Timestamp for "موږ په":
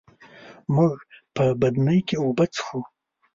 0.75-1.43